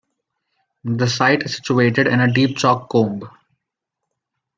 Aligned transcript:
The 0.83 1.05
site 1.07 1.43
is 1.43 1.57
situated 1.57 2.07
in 2.07 2.21
a 2.21 2.33
deep 2.33 2.57
chalk 2.57 2.89
combe. 2.89 3.29